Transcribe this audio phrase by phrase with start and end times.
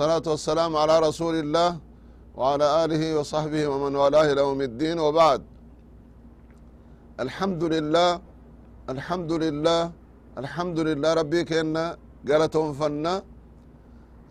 [0.00, 1.70] بسم الله الصلاة والسلام على رسول الله
[2.38, 5.40] وعلى آله وصحبه ومن والاه يوم الدين وبعد.
[7.24, 8.10] الحمد لله
[8.92, 9.80] الحمد لله
[10.40, 11.84] الحمد لله ربي كنا
[12.28, 13.14] قالتهم فنا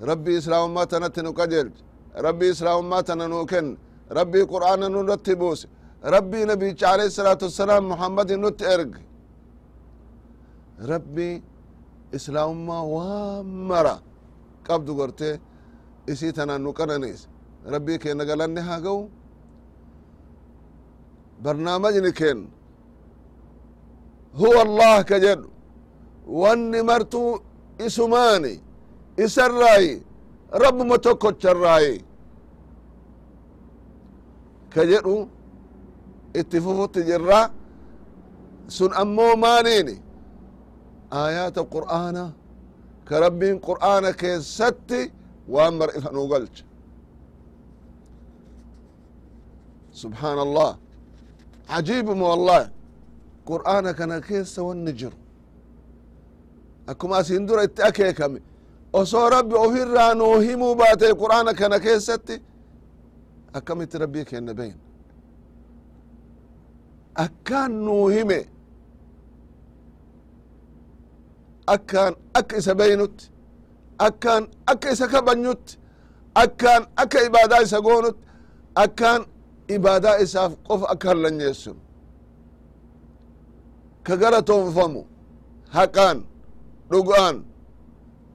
[0.10, 1.68] ربي إسلام ما تنتنو قجل.
[2.28, 3.66] ربي إسلام ما تننوكن
[4.20, 5.62] ربي قرآن نرتبوس
[6.16, 8.94] ربي نبي عليه الصلاة والسلام محمد نت إرق
[10.92, 11.32] ربي
[12.18, 13.98] إسلام ما وامرا.
[14.70, 15.30] qabdu gorte
[16.12, 17.22] isii tanaan nu qananees
[17.74, 19.02] rabbii keenna galanne haa ga'u
[21.44, 22.40] barnaamajni keen.
[24.40, 25.48] Huwa allah ka jedhu.
[26.42, 27.40] Wanni martuu
[27.86, 28.54] isumaani
[29.26, 29.94] isarraayi
[30.62, 31.96] rabbuma tokkocharraayi.
[34.74, 35.16] Ka jedhu
[36.40, 37.42] itti fufutti jirra.
[38.76, 39.96] Sun ammoo maaliini
[41.20, 42.24] aayaata qur'aana.
[43.08, 45.02] Ka rabbiin qur'aana keessatti
[45.54, 46.64] waan mar'ifa nuu galcha
[50.02, 50.72] subxaan allah
[51.70, 52.68] cajiibuma wallahi
[53.50, 55.18] qur'aana kana keessa wanni jiru
[56.92, 58.40] akkuma asin dura itti akeekame
[59.00, 62.36] osoo rabbi ofirraa nuu himuu baate qur'aana kana keessatti
[63.58, 64.78] akkamitti rabbii kenna beyn
[67.26, 68.40] akkaan nuu hime.
[71.76, 73.26] Akkaan akka isa beynutti
[74.07, 75.73] akkaan akka isa kabanyutti
[76.43, 78.23] akkaan akka ibaadaa isa goonutti
[78.85, 79.23] akkaan
[79.77, 81.77] ibaadaa isaaf qofa akka hallanyeessun
[84.07, 85.01] ka galatoonfamu
[85.77, 86.19] haqaan
[86.91, 87.37] dhugaan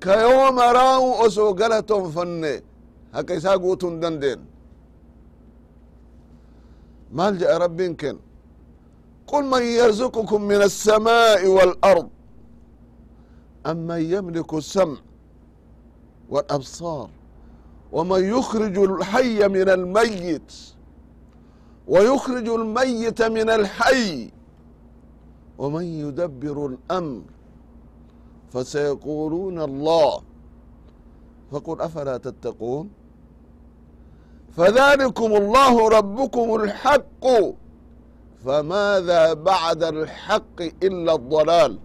[0.04, 2.54] ka yoo maraawu osoo galatoonfanne
[3.16, 4.40] haqa isaa guutuu hin dandeen
[7.18, 8.18] maal jedha rabbiin ken
[9.30, 12.08] qul man yarzuqukum min alsamaa'i waalard
[13.72, 14.98] أمن يملك السمع
[16.30, 17.10] والأبصار
[17.92, 20.54] ومن يخرج الحي من الميت
[21.88, 24.32] ويخرج الميت من الحي
[25.58, 27.22] ومن يدبر الأمر
[28.54, 30.22] فسيقولون الله
[31.52, 32.90] فقل أفلا تتقون
[34.52, 37.26] فذلكم الله ربكم الحق
[38.46, 41.80] فماذا بعد الحق إلا الضلال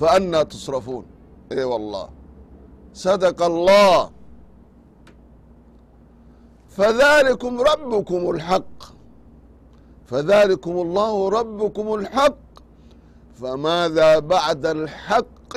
[0.00, 1.04] فأنا تصرفون
[1.52, 2.08] اي والله
[2.92, 4.10] صدق الله
[6.68, 8.78] فذلكم ربكم الحق
[10.06, 12.38] فذلكم الله ربكم الحق
[13.40, 15.52] فماذا بعد الحق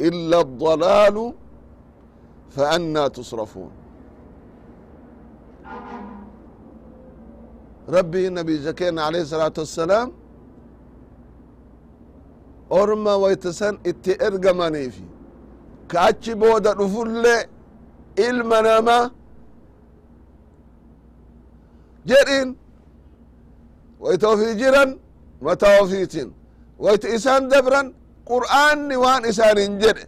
[0.00, 1.32] إلا الضلال
[2.50, 3.70] فأنا تصرفون
[7.88, 10.12] ربي النبي زكينا عليه الصلاة والسلام
[12.70, 15.04] orma waytasan itti ergamaniifi
[15.90, 17.36] ka achi booda dhufulle
[18.26, 18.98] ilma nama
[22.08, 22.48] jedhin
[24.00, 24.90] wayta ofii jiran
[25.44, 26.28] mataa ofiitin
[26.84, 27.86] wayta isaan dabran
[28.30, 30.04] qur'aanni waan isaanin jedhe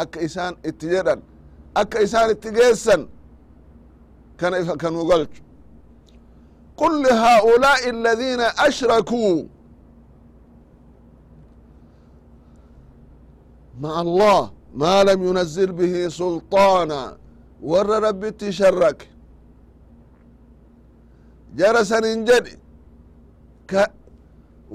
[0.00, 1.20] akka isaan itti jedhan
[1.80, 3.02] akka isaan itti geessan
[4.40, 5.42] kana ifa kanuu galchu
[6.80, 9.34] qul lihaa'ulaa'i aladiina ashrakuu
[13.82, 14.42] مع الله
[14.76, 17.02] ما لم ينزل به سلطانا
[17.70, 19.08] ور ربي تشرك
[21.58, 21.98] جرسا
[22.28, 22.46] جد
[23.70, 23.72] ك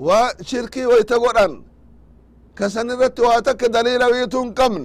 [0.05, 1.53] وشركي ويتقرن
[2.57, 4.83] كسن الرت واتك دليل ويتون قمن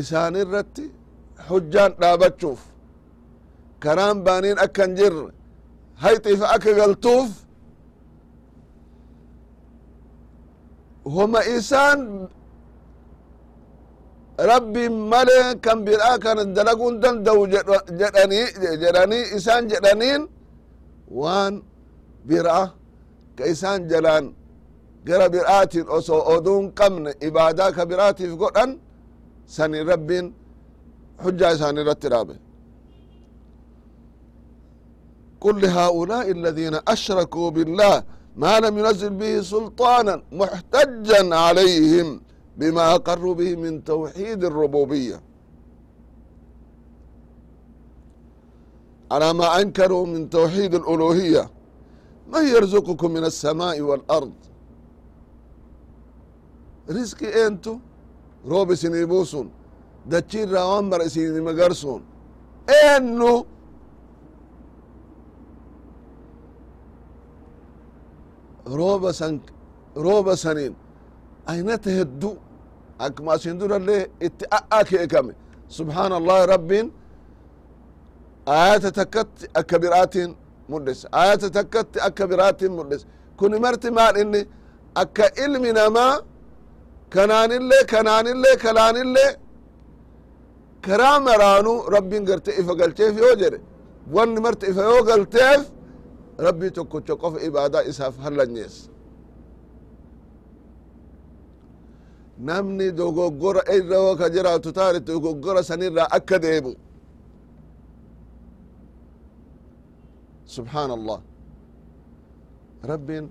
[0.00, 0.76] إسان الرت
[1.46, 2.60] حجان دابتشوف
[3.82, 5.16] كرام بانين أكن جر
[6.04, 7.30] هيطي فأك قلتوف
[11.04, 12.28] homa isaan
[14.52, 17.42] rabbi male kan biraa kana dalaguun danda'u
[18.82, 20.22] jedhanii isaan jedhaniin
[21.20, 21.54] waan
[22.28, 22.66] biraa
[23.36, 24.24] ka isaan jalaan
[25.08, 28.70] gara biraatiin osoo oduun qabne ibaadaa ka biraatiif godhan
[29.54, 30.26] sani rabbiin
[31.24, 32.36] hujjaa isaan irratti dhaabe
[35.44, 37.96] قل لهؤلاء الذين أشركوا بالله
[38.42, 42.08] ما لم ينزل به سلطانا محتجا عليهم
[42.58, 45.20] بما أقروا به من توحيد الربوبية
[49.10, 51.50] على ما أنكروا من توحيد الألوهية
[52.32, 54.32] من يرزقكم من السماء والأرض
[56.90, 57.74] رزقي أنتو
[58.46, 59.50] روب سنيبوسون
[60.06, 62.02] دتشير راوامر سيني مقرسون
[62.96, 63.46] أنو
[68.78, 69.40] rooba san
[69.96, 70.74] rooba saniin
[71.46, 72.30] aynata heddu
[72.99, 75.33] akkuma asin durallee itti a'akeekame
[75.77, 76.87] subhaana allahi rabbiin
[78.45, 80.31] ayata takkatti akka biraatiin
[80.69, 83.05] mul'isa ayata takkatti akka biraatiin mul'isa
[83.39, 84.41] kuni marti maal inni?
[85.01, 86.13] Akka ilmi namaa
[87.13, 89.31] kanaanillee kanaanillee kanaanillee
[90.85, 93.59] karaa maraanu rabbiin garte ifa galcheef yoo jedhe.
[94.15, 95.61] Wanni marti ifa yoo galteef
[96.45, 98.89] rabbii tokkocha qofa ibaadaa isaaf hallanyeessa
[102.37, 106.73] namni dogoggora irra yoo ka jiraatu taane dogoggora sanirraa akka deemu.
[110.55, 111.19] Subحaan allah
[112.91, 113.25] rabbiin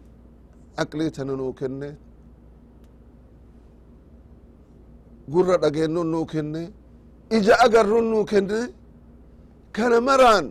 [0.82, 1.88] aqlii tana nuu kenne.
[5.32, 6.62] Gurra dhageennon nuu kenne.
[7.36, 8.60] Ija agarrun nuu kenne.
[9.72, 10.46] Kana maraan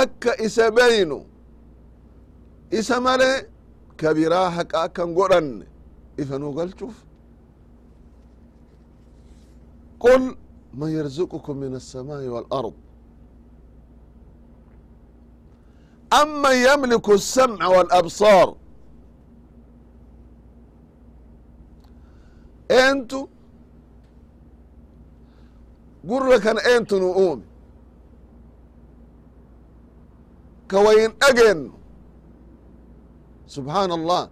[0.00, 1.18] akka isa beynu
[2.78, 3.30] isa male
[4.00, 5.66] kabiraa haqa akkan godhanne
[6.17, 6.95] ifa nuu galchuuf
[9.99, 10.23] qul
[10.73, 12.73] man yarzuqukum min الsamaaءi wاlأrض
[16.21, 18.55] أمن يملك السمع والأبصار
[22.69, 23.29] eentu
[26.03, 27.43] gurra kana eentu nu uume
[30.67, 31.71] ka wayin dhageennu
[33.47, 34.29] subحaan allah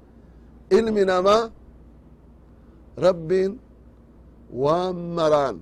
[3.01, 3.53] ilmi namaa rabbiin
[4.63, 5.57] waan maraan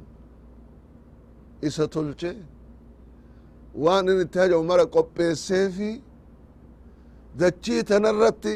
[1.62, 2.30] isa tolche
[3.74, 5.90] waan in itti hajamu mara qopheesseefi
[7.38, 8.54] dachii tanarratti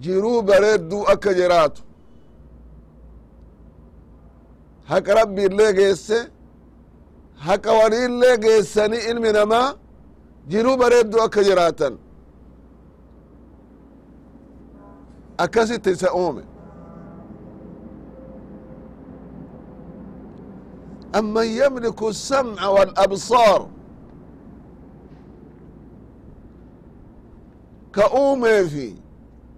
[0.00, 1.82] jiruu bareedduu akka jiraatu
[4.90, 6.18] haqa rabbi illee geesse
[7.46, 9.68] haqa waliillee geessanii ilmi namaa
[10.50, 11.94] jiruu bareedduu akka jiraatan
[15.44, 16.42] akkasitti isa uume
[21.15, 23.69] أمن يملك السمع والأبصار
[27.93, 28.95] ka uumeefi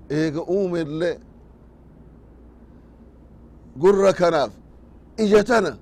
[0.09, 1.19] eega uumelle
[3.81, 4.51] gurra kanaaf
[5.17, 5.77] ija tana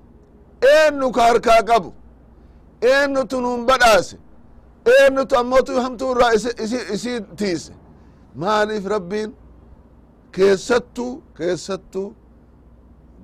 [0.74, 1.90] eennu ka harkaa qabu
[2.90, 4.16] eennutu nun badhaase
[4.92, 6.32] eennutu ammotu hamtu irraa
[6.94, 7.72] isi tiise
[8.42, 9.30] maaliif rabbiin
[10.34, 11.06] keessattu
[11.38, 12.02] keessattu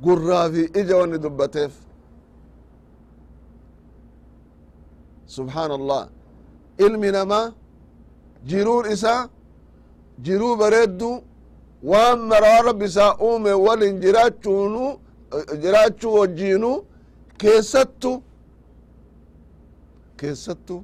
[0.04, 1.72] gurraa fi ija wanni dubbateef
[5.27, 6.03] subحaan allah
[6.85, 7.53] ilmi namaa
[8.49, 9.21] jiruun isaa
[10.25, 11.09] jiruu bareeddu
[11.91, 14.83] waan maraa rabbi isaa uume walin jiraachuunu
[15.63, 16.71] jiraachuu wajjiinu
[17.41, 18.11] keessattu
[20.19, 20.75] keessattu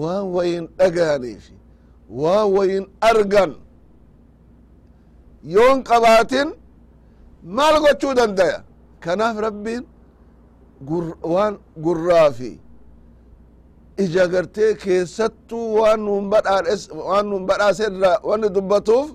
[0.00, 1.54] waan wayin dhagayaniifi
[2.22, 3.52] waan wayin argan
[5.54, 6.48] yoon qabaatin
[7.56, 8.58] maal gochuu dandaya
[9.04, 9.82] kanaaf rabbiin
[11.32, 11.54] waan
[11.84, 12.50] gurraa fi
[14.04, 19.08] ija gartee keessattuu waan nun badhaadhes waan nun badhaase irra wanni dubbatuuf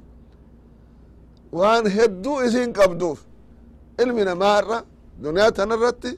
[1.60, 3.20] waan hedduu isin qabduuf.
[4.01, 4.77] Ilmi namaa irra
[5.24, 6.12] duniyaa tana irratti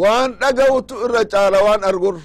[0.00, 2.16] waan dhaga'utu irra caala waan argur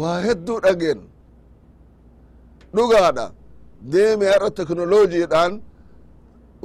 [0.00, 1.00] waa hedduu dhageen
[2.74, 3.26] dhugaadha
[3.92, 5.52] deeme har'a teknolojiidhaan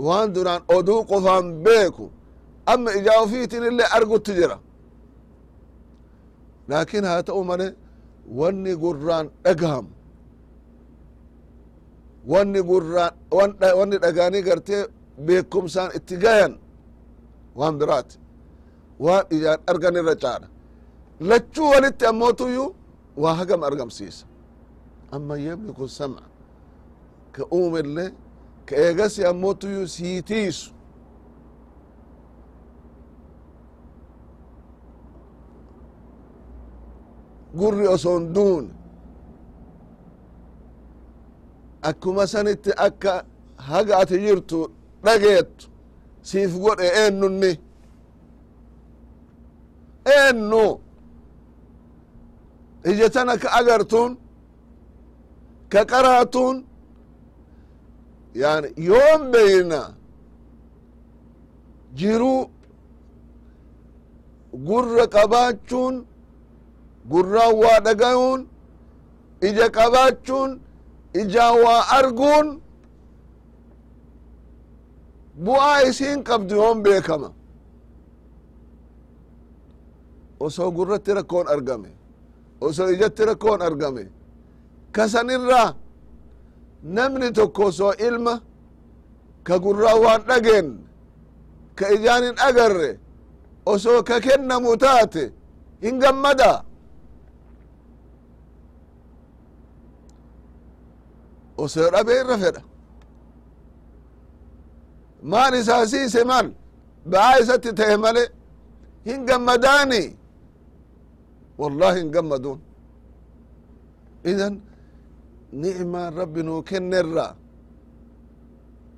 [0.08, 2.06] waan duraan oduu qofaan beeku
[2.72, 4.58] amma ijaa ufiitin illee argutti jira
[6.70, 7.68] laakin haa ta'u male
[8.40, 9.92] wanni gurraan dhagahamu
[12.32, 13.14] wanni gurraan
[13.80, 14.82] wanni dhagaanii gartee
[15.26, 16.54] beekumsaan itti gayan
[17.60, 18.16] waan biraati
[19.06, 20.48] waan ijaan argan irra caala
[21.30, 22.68] lachuu walitti ammootuyyuu
[23.24, 24.26] waa hagam argamsiisa
[25.16, 26.24] amma yamliku sam'a
[27.36, 28.06] ka uumelle
[28.68, 30.72] ka eegasi ammootuyyuu siitiisu.
[37.58, 38.70] Gurri oson duune
[41.82, 43.14] akkuma sanitti akka
[43.68, 44.60] haga ati jirtu
[45.04, 45.66] dhageettu
[46.28, 47.52] siif godhe eennunni
[50.16, 50.66] eennu?
[52.90, 54.12] Ija tana ka agartuun
[55.72, 56.58] ka qaraatuun
[58.36, 59.82] yani yoon beyna
[62.00, 62.50] jiruu
[64.68, 65.96] gurra qabaachuun
[67.12, 68.42] gurraan waa dhagayuun
[69.48, 70.52] ija qabaachuun
[71.22, 72.48] ijaan waa arguun
[75.46, 77.30] bu'aa isiin qabdu yoon beekama
[80.46, 81.90] osoo gurratti rakkoon argame
[82.62, 84.04] oso ijatti rakkoon argame
[84.96, 85.70] kasanirraa
[86.84, 88.34] namni tokko osoo ilma
[89.48, 90.68] ka gurraa waan dhageen
[91.78, 92.92] ka ijaan hin agarre
[93.74, 95.24] osoo ka kennamu taate
[95.84, 96.52] hin gammada
[101.64, 102.62] osoo dhabe irra fedha.
[105.32, 106.48] Maan isaa siise maal
[107.12, 108.24] ba'aa isatti ta'e male
[109.08, 110.02] hin gammadaani
[111.60, 112.60] wallahi hin gammaduun.
[114.32, 114.54] Idan
[115.52, 117.36] ni'maan rabbi nuu kennerra.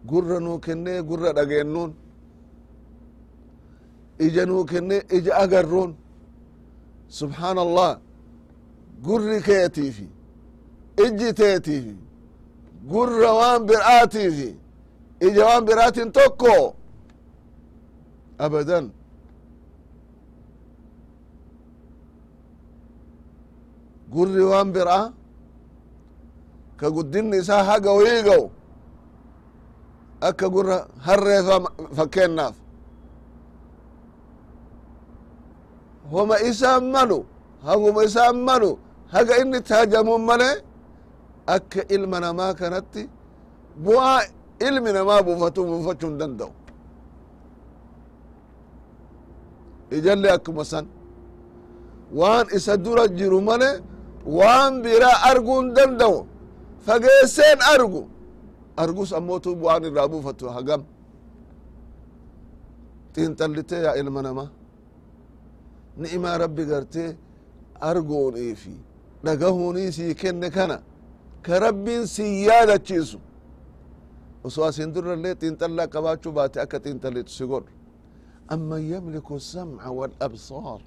[0.10, 1.92] Gurra nuu kennee gurra dhageennuun
[4.26, 5.92] ija nuu kennee ija agarruun.
[7.08, 8.00] Subxaan allah
[9.06, 10.08] gurri keetiifi.
[11.06, 11.96] Ijji teetiifi.
[12.92, 14.50] Gurra waan bir'aatiifi.
[15.28, 16.76] Ija waan biraatin tokko.
[18.46, 18.86] Abadan.
[24.14, 25.14] Gurri waan bir'a
[26.82, 28.46] ka guddinni isaa haga wayii ga'u
[30.30, 31.56] akka gurra harreefa
[31.98, 32.56] fakkeennaaf
[36.12, 37.20] homa isaan malu
[37.68, 38.72] haguma isaan malu
[39.14, 40.50] haga inni taajamuun male
[41.56, 43.04] akka ilma namaa kanatti
[43.86, 44.20] bu'aa
[44.68, 46.52] ilmi namaa buufatu buufachuu hin danda'u.
[49.98, 50.86] Ijalle akkuma san.
[52.20, 53.70] Waan isa dura jiru male
[54.38, 56.18] waan biraa arguu hin danda'u
[56.88, 58.02] fageesseen argu.
[58.84, 60.82] Argus ammotu waan irraa buufatu hagam.
[63.14, 64.46] Xiinxallite yaa ilma nama.
[66.02, 67.04] Ni'imaa rabbi garte
[67.90, 68.76] argooniifi
[69.26, 70.78] dhagahunii sii kenne kana
[71.46, 73.20] ka rabbiin sii yaadachiisu.
[74.46, 77.72] Osoo asin durallee xiinxallaa qabaachuu baate akka xiinxallitu si godhu.
[78.54, 80.82] Amman yamliku samca waalabsaar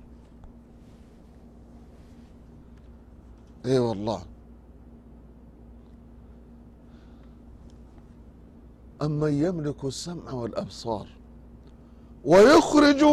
[3.73, 4.21] ee wallah
[9.03, 11.09] أمن يملك السمع والأبصار
[12.25, 13.05] ويخرج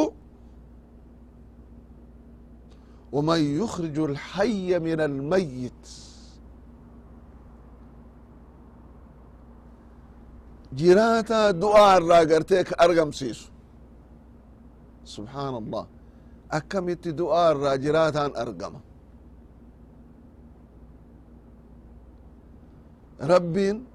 [3.12, 5.88] ومن يخرج الحي من الميت.
[10.74, 13.50] جراتا دعاء الراقرتك أرقم سيسو.
[15.06, 15.88] سبحان الله.
[16.52, 18.82] أكمت دعاء الراجراتا أرقمه
[23.22, 23.86] rabbiin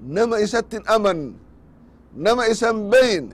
[0.00, 1.34] nama isattin aman
[2.14, 3.32] nama isan beyin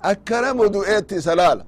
[0.00, 1.64] akkana modu'eetti isa laala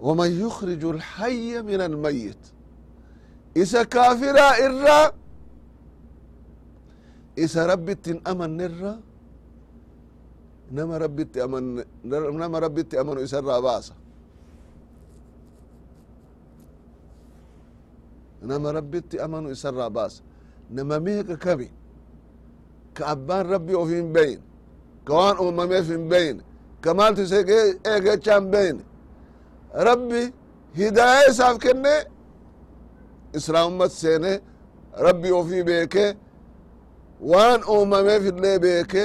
[0.00, 2.40] waman yukriju alhaya min almayit
[3.54, 5.06] isa kaafiraa irraa
[7.36, 8.92] isa rabbittin amannerra
[10.70, 13.94] nama rabbitti amanu isarraa baasa.
[18.42, 20.22] Nama rabbitti amanu isarraa baasa
[20.70, 21.68] nama meeqa kami
[22.94, 24.40] ka abbaan rabbi of hin beyn.
[25.04, 26.36] Ka waan uumameef hin beyn.
[26.80, 27.38] Ka maaltu isa
[27.92, 28.76] eegechaa hin beyn.
[29.88, 30.22] Rabbi
[30.78, 31.94] hidaaya isaaf kenne
[33.38, 34.32] islaamummat seene
[35.06, 36.06] rabbi ofii beeke
[37.20, 39.04] waan uumameef illee beeke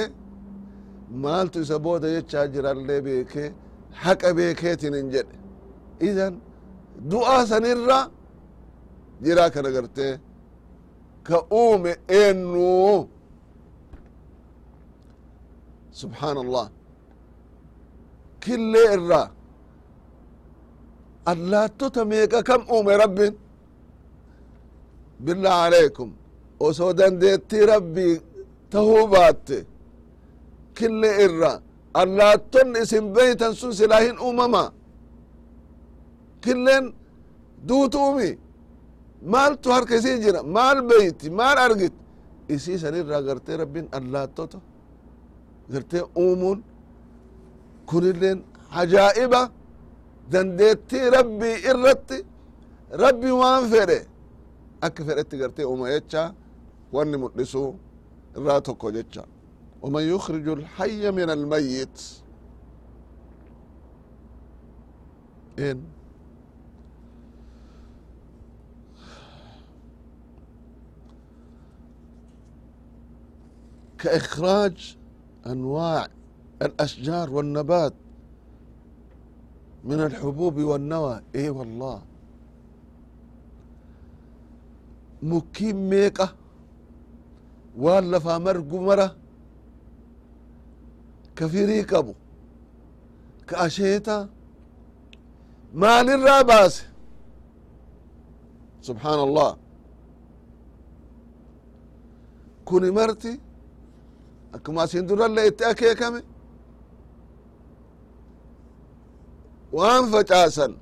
[1.24, 3.44] maaltu isa booda jechaa jirallee beeke
[4.02, 5.36] haqa beekeetin hin jedhe.
[6.08, 6.34] Idan
[7.10, 7.98] du'aa sanirra
[9.24, 10.12] jiraa kana gartee
[11.26, 12.68] ka uume eennu
[16.00, 16.66] subxaan allah
[18.44, 19.26] killee irraa
[21.32, 23.32] allaattota meeqa kam uume rabbin.
[25.24, 26.08] Billah alaykum.
[26.66, 28.14] Osoo dandeettii rabbii
[28.72, 29.58] tahuu baatte
[30.78, 31.52] killee irra
[32.00, 34.62] allaattonni isin beytan sun silaa hin uumama
[36.44, 36.84] killeen
[37.68, 38.30] duutu umi
[39.33, 41.93] maaltu harka isii jira maal beyti maal argit
[42.55, 44.57] isii sanirraa gartee rabbin allaattota
[45.73, 46.59] gartee uumuun
[47.89, 48.39] kunilleen
[48.81, 49.41] ajaa'iba
[50.31, 52.17] dandeettii rabbii irratti
[53.03, 53.99] rabbi waan fedhe
[54.85, 56.21] akka fedhetti gartee uuma jecha
[56.95, 57.61] wanni mul'isu
[58.37, 59.23] irraa tokko jecha
[59.85, 61.97] ومن يخرج الحي من الميت
[65.59, 65.77] إن
[73.98, 74.96] كإخراج
[75.46, 76.08] أنواع
[76.62, 77.94] الأشجار والنبات
[79.84, 81.22] من الحبوب والنوى.
[81.34, 82.02] إيه والله.
[85.22, 86.34] مكيم ميقة
[87.78, 89.16] والا فامر قمرة
[91.36, 92.14] كفريق أبو
[93.46, 94.28] كأشيتا
[95.74, 96.84] ما للراباس
[98.82, 99.56] سبحان الله.
[102.64, 103.40] كوني مرتي
[104.55, 106.21] kuni marti akkuma asin durallee itti akeekame
[109.73, 110.73] waan facaasan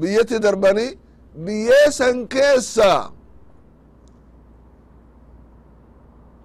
[0.00, 0.98] biyyatti darbanii
[1.44, 3.12] biyyee san keessaa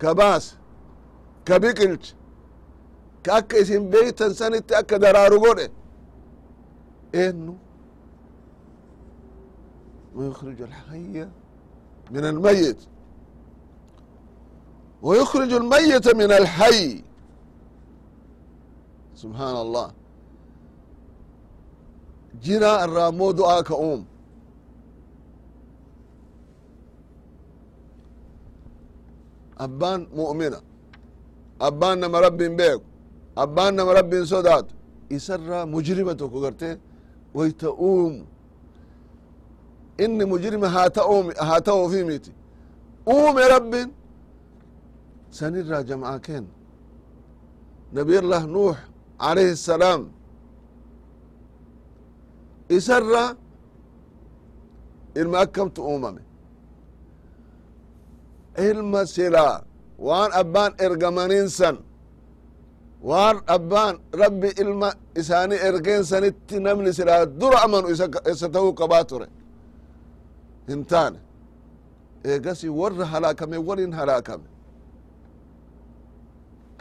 [0.02, 0.56] ka baase
[1.48, 2.14] ka biqilche
[3.26, 5.68] ka akka isin beeytan sanitti akka daraaru godhe
[7.14, 7.54] eennu
[10.18, 11.28] ويخرج الحي
[12.12, 12.78] من الميت
[15.02, 17.04] ويخرج الميت من الحي
[19.16, 19.88] سبحان الله
[22.44, 24.06] جرا الرامو دعاء كأوم
[29.66, 30.60] أبان مؤمنة
[31.62, 32.82] أبان نما رب بيك
[33.38, 34.66] أبان نما رب صدات
[35.12, 36.78] يسرى مجرمة كغرتي
[37.38, 38.14] ويتؤوم
[40.04, 42.32] إني مجرم هاتأوم هاتأو في ميتي
[43.08, 43.92] أوم يا رب سنرى
[45.39, 46.45] sanirraa jam'a keen
[47.99, 48.77] nabiyallah nuux
[49.29, 50.03] alaihi الsalaam
[52.77, 53.25] isarra
[55.21, 56.23] ilma akkamtu uumame
[58.71, 59.57] ilma silaa
[60.09, 61.77] waan abbaan ergamaninsan
[63.11, 64.89] waan abbaan rabbi ilma
[65.21, 67.87] isaani ergeensanitti namni silaa dura amanu
[68.33, 69.27] isa tahuu qabaa ture
[70.71, 71.19] hin taane
[72.31, 74.47] eegasi warra halaakame warin halaakame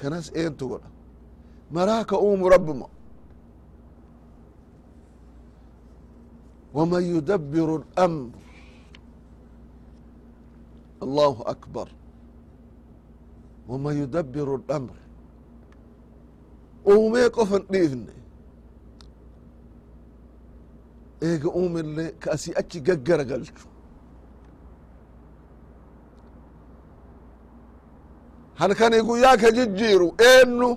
[0.02, 0.90] kanas eentu godha
[1.76, 2.88] maraaka uumu rabbuma
[6.78, 8.32] waman yudabbiru اlamr
[11.06, 11.88] allahu akbar.
[13.70, 14.96] Waman yudabbiru اlamr
[16.92, 18.14] uumee qofan dhiifne.
[21.28, 23.66] Eega uumille ka asii achi gaggaragalchu
[28.62, 30.70] halkani guyyaa ka jijjiiru eennu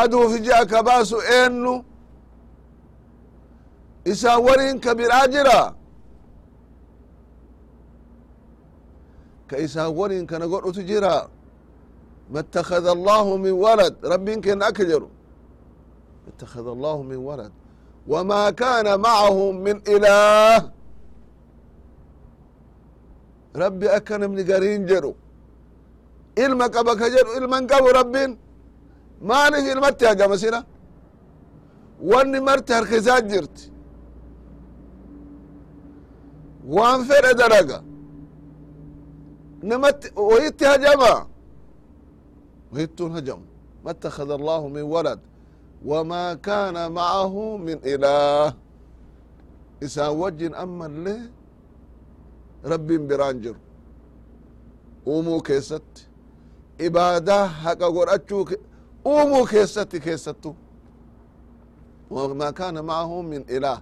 [0.00, 1.74] aduuf ji'a ka baasu eennu
[4.12, 5.60] isaan wariin ka biraa jira
[9.48, 11.16] ka isaan wariin kana godhutu jira.
[12.32, 15.08] Ma اtakada allahu min walad rabbin kenna akka jedhu
[16.24, 17.52] ma اtakada allahu min walad.
[18.12, 20.60] Wma kana macahum min ilaah
[23.62, 25.12] rabbi akka namni garin jedhu
[26.36, 28.32] ilma qaba ka jedhu ilman qabu rabbiin.
[29.28, 30.60] Maaliif ilmatti hagama sina?
[32.10, 33.64] Wanni marti harkisaa jirti?
[36.76, 37.78] Waan fedhe dalaga
[39.62, 41.12] namatti wayitti hajama?
[42.72, 43.44] Wayittuun hajamu.
[43.84, 45.20] Ma ittakhada allahu min walad
[45.84, 48.50] wama kaana ma'ahu min ilaah
[49.84, 51.22] isaan wajjin ammallee
[52.64, 53.60] rabbiin biraan jiru.
[55.06, 56.02] Uumuu keessatti
[56.78, 58.44] ibaada haqa godhachuu
[59.06, 60.56] uumuu keessatti keessattu.
[62.10, 63.80] Wamaa kaana maahu min ilaah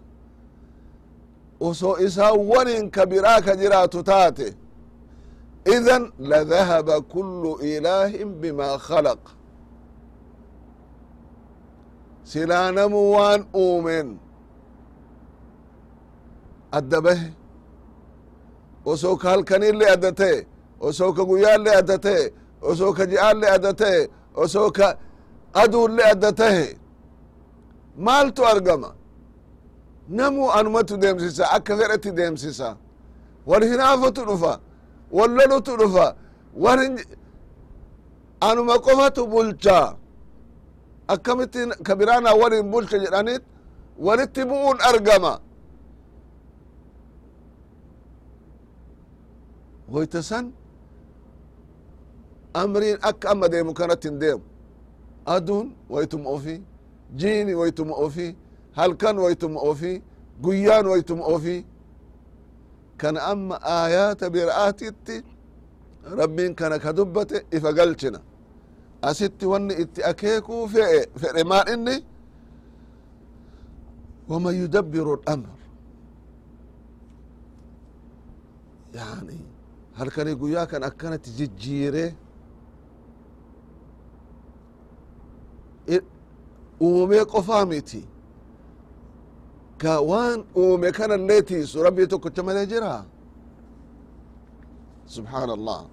[1.61, 4.57] osoo isaa wanin ka biraa ka jiraatu taate
[5.75, 9.23] idan ladahaba kullu ilaahin bimaa khalaq.
[12.25, 14.19] Silaa namu waan uumeen.
[16.73, 17.33] Adda bahe.
[18.85, 20.47] Osoo ka halkanillee adda ta'e
[20.81, 22.25] osoo ka guyyaallee adda ta'e
[22.71, 24.01] osoo ka ji'aalle addatahe
[24.43, 24.87] osoo ka
[25.63, 26.67] aduulle adda tahe
[28.07, 28.91] maaltu argama.
[30.09, 32.77] Namuu anumatu deemsisa akka fedhetti deemsisa.
[33.47, 34.53] Wal hinaafatu dhufa
[35.17, 36.07] wal lolutu dhufa
[36.65, 36.95] warin
[38.41, 39.79] anuma qofatu bulcha.
[41.09, 43.43] Akkamitti kabiraana walin bulcha jedhanit
[44.07, 45.33] walitti bu'uun argama.
[49.93, 50.53] Woyta san?
[52.55, 54.43] Amriin akka amma deemu kanatti hin deemu
[55.35, 56.63] aduun waytuma ofi
[57.21, 58.37] jiini waytuma ofi
[58.77, 60.03] halkan waytuma ofi
[60.43, 61.57] guyyaan waytuma ofi
[63.01, 65.17] kana amma aayaata bir'aatitti
[66.19, 68.21] rabbiin kana ka dubbate ifa galchina
[69.03, 71.97] asitti wanni itti akeekuu fe'e fedhe maal inni
[74.29, 75.49] waman yudabbiru lamr
[78.99, 79.39] yani
[79.99, 82.05] halkanii guyyaa kan akkanatti jijjiire
[86.81, 88.03] uumee qofaa miti
[89.79, 93.05] ka waan uume kanallee tiisu rabbii tokkocha malee jira?
[95.07, 95.85] Subxaan allah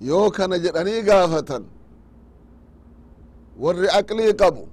[0.00, 1.64] yoo kana jedhanii gaafatan
[3.62, 4.68] warri aqlii qabu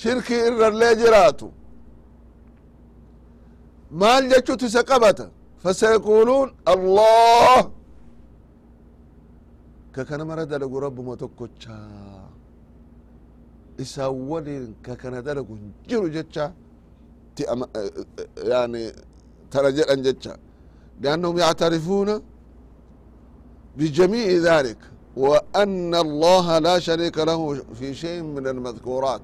[0.00, 1.48] shirkii irrallee jiraatu
[3.90, 5.26] maal jechuutu isa qabata?
[5.62, 7.70] Fasayaquuluun allah
[9.94, 11.78] ككنا مرة دلقوا ربما تكوتشا
[13.80, 15.56] إسا وَلِنْ ككنا دلقوا
[15.88, 16.46] جرو جتشا
[18.50, 18.82] يعني
[19.50, 20.34] ترجل أن جتشا
[21.00, 22.08] لأنهم يعترفون
[23.76, 24.78] بجميع ذلك
[25.16, 29.20] وأن الله لا شريك له في شيء من المذكورات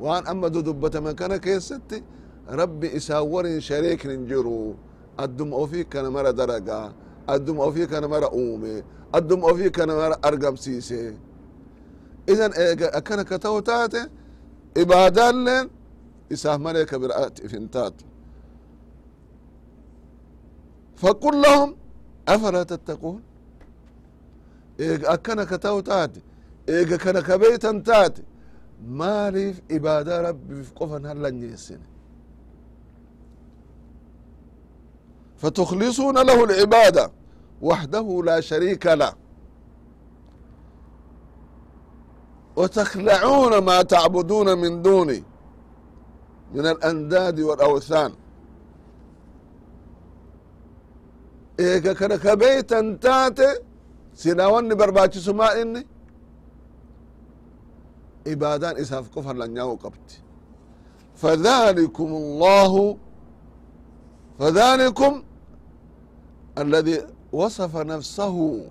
[0.00, 2.02] وأن أما دبة مكانك كان كيستي
[2.48, 4.74] ربي إساور شريك ننجرو
[5.20, 6.92] الدم أوفيك كان مرة درجة
[7.30, 11.14] الدم أوفيك كان مرة أومي addum ofii kanamara argamsiise.
[12.32, 14.00] Idan eega akkana ka ta'u taate
[14.82, 15.66] ibaadaalleen
[16.34, 18.04] isaaf malee ka biraatiif hin taatu
[21.02, 21.70] faqul lahum
[22.34, 23.18] afalaa tattaquun
[24.78, 26.20] eega akkana ka ta'u taate
[26.74, 28.22] eega kana ka beeytan taate
[29.00, 31.86] maaliif ibaadaa rabbiif qofan hallanyeessine
[35.40, 37.04] fatuklisuuna lahu lcibaada
[37.61, 39.13] وحده لا شريك له
[42.55, 45.23] وتخلعون ما تعبدون من دوني
[46.53, 48.13] من الأنداد والأوثان
[51.59, 53.67] إيكا كان كبيتا تاتي
[54.21, 55.81] silaa wanni barbaachisu maa inni
[58.33, 60.15] ibaadaan isaaf qofa lanyaa'u qabdi
[61.21, 62.97] فذلكم الله
[64.39, 65.23] فذلكم
[66.57, 66.97] الذي
[67.32, 68.64] وصف نفسه.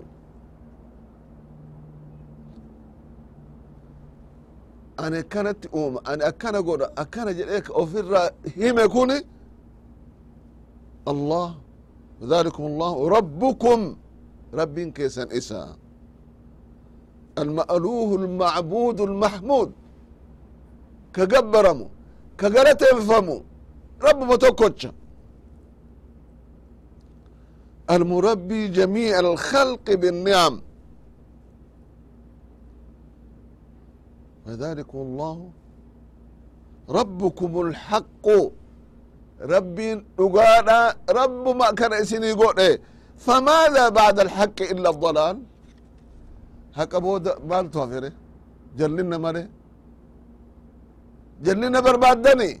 [5.00, 9.26] أنا كانت أوم أنا أكنا قول أكنا جليك أوفر هم يكوني
[11.08, 11.54] الله.
[12.22, 13.08] ذلكم الله.
[13.08, 13.96] ربكم.
[14.54, 15.76] رب كيسن إسا.
[17.38, 19.72] المألوه المعبود المحمود.
[21.14, 21.88] كجبرمو
[22.38, 23.42] كجرت فمو
[24.02, 24.88] رب متوكوتش
[27.90, 30.62] المربي جميع الخلق بالنعم.
[34.46, 35.50] وذلك الله
[36.88, 38.26] ربكم الحق.
[39.40, 42.78] ربي دغانا رب ما كان اسني قول
[43.16, 45.42] فماذا بعد الحق إلا الضلال؟
[46.74, 48.12] هكا بود مال توفره
[48.78, 49.48] جلنا مره
[51.42, 52.60] جلنا بربادني.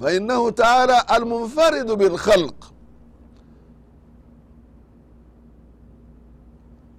[0.00, 2.72] فإنه تعالى المنفرد بالخلق.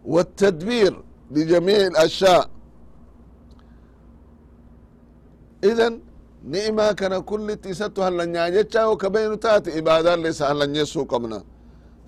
[0.05, 2.49] والتدبير لجميع الأشياء.
[5.63, 5.87] إذا
[6.43, 11.43] نعمة كان كل تيسات لن يجتشا وكبين تأتي إبادة ليس هلن يسو قمنا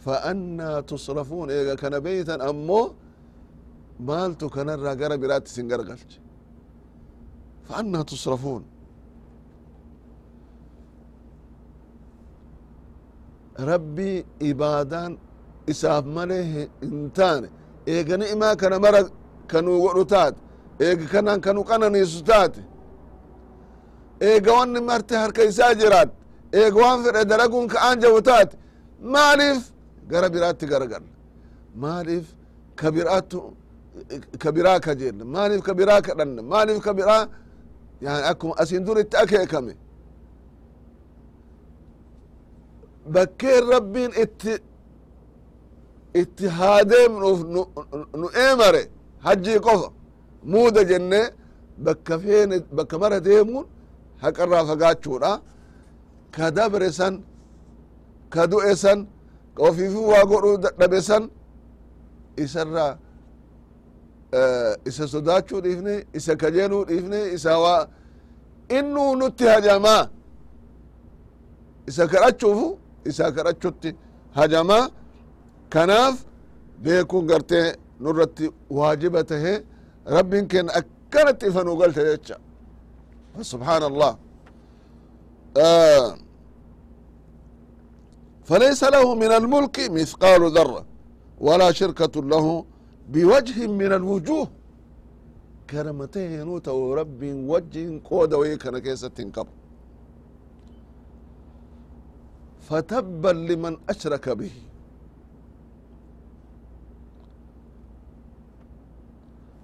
[0.06, 2.94] فأنا تصرفون إذا كان بيتا أمو
[4.00, 6.12] مالتو كان الرقر برات سنقرقلت
[7.68, 8.64] فأنا تصرفون.
[13.60, 15.18] Rabbii ibaadaan
[15.68, 16.44] isaaf malee
[16.82, 17.48] hin taane
[17.88, 19.02] eega ni'imaa kana mara
[19.48, 20.40] kanuu godhu taate
[20.80, 22.62] eega kanaan kanu qananiisu taate
[24.22, 26.10] eega wanni marte harka isaa jiraat
[26.54, 28.58] eega waan fedhe dalaguun ka'aan jabu taate
[29.02, 29.62] maaliif?
[30.10, 31.12] Gara biraatti garagalla
[31.76, 32.26] maaliif
[32.76, 33.38] ka biraattu
[34.40, 36.02] ka biraa kajeella maaliif ka biraa
[36.54, 36.92] maaliif ka
[38.02, 39.74] yani akkuma asin dur itti akeekame
[43.14, 44.54] bakkeen rabbiin itti
[46.22, 47.40] itti haa deemnuuf
[48.20, 48.84] nu eemare
[49.26, 49.90] hajjii qofa
[50.52, 51.22] muuda jenne
[51.86, 53.66] bakka feene bakka mara deemuun
[54.24, 55.32] haqarraa fagaachuudha
[56.36, 57.14] ka dabre san
[58.34, 59.00] ka du'e san
[59.56, 59.62] ka
[60.12, 61.24] waa godhuu dadhabe san
[62.44, 62.94] isarraa
[64.90, 67.88] isa sodaachuu dhiifne isa kajeeluu dhiifne isa waa
[68.78, 70.04] innuu nutti hajamaa
[71.88, 72.68] isa kadhachuufu
[73.11, 73.91] isa kadhachutti
[74.39, 74.85] hajamaa
[75.75, 76.17] kanaaf
[76.83, 77.67] beekuun gartee
[78.01, 79.53] nurratti waajiba tahe
[80.17, 82.37] rabbin kenna akkanatti ifa nu galte jecha
[83.53, 84.13] سبحان الله
[85.57, 86.09] آه
[88.49, 90.83] فليس له من الملك مثقال ذرة
[91.47, 92.47] ولا شركة له
[93.13, 94.49] بوجه من الوجوه
[95.71, 96.69] كرمته نوت
[97.01, 97.21] رب
[97.53, 99.47] وجه قود ويكنا كيسة تنقب
[102.69, 104.55] فتبا لمن أشرك به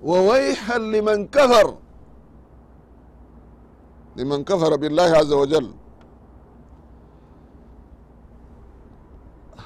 [0.03, 1.69] وويحا لمن كفر
[4.17, 5.69] لمن كفر بالله عز وجل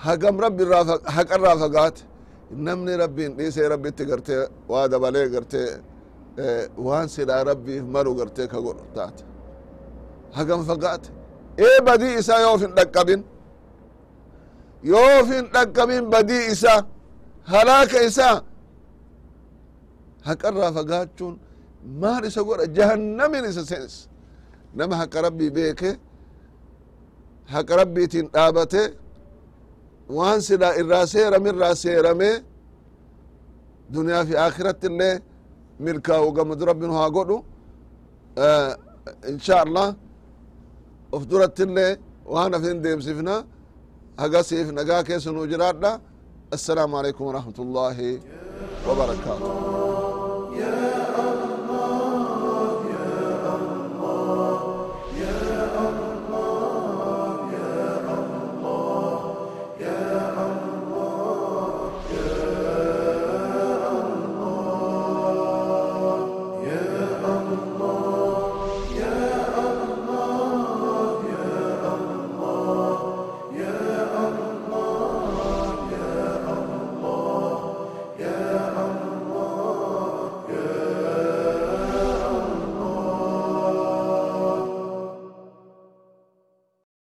[0.06, 2.00] hagam rabbi irraa haqarraa fagaate
[2.66, 4.36] namni rabbiin dhiise rabbitti garte
[4.72, 5.60] waa dabalee garte
[6.86, 9.22] waan sidhaa rabbiif malu garte ka godhu taate
[10.38, 11.08] hagam fagaate
[11.65, 13.21] ee badii isaa yoo ofin dhaqqabin?
[14.91, 16.79] Yoo ofin dhaqqabin badii isaa
[17.51, 18.35] halaaka isaa
[20.27, 21.35] haqarraa fagaachuun
[22.01, 22.65] maal isa godha?
[22.77, 23.93] Jahannamin isa seens
[24.77, 25.89] nama haqa rabbii beeke
[27.53, 28.83] haqa rabbiitiin dhaabate
[30.17, 32.29] waan sila irraa seeramirraa seerame
[33.93, 35.13] duniyaa fi akiratti illee
[35.85, 37.37] milkaa'u gamadu rabbin haa godhu.
[39.31, 39.87] Insha allah
[41.15, 41.91] of duratti illee
[42.33, 43.35] waan afin deemsifna
[44.21, 45.91] hagasiif nagaa keessa nuu jiraadha
[46.55, 48.09] assalaamu alaikum warahmatullaahi
[48.87, 49.76] wabarakaatu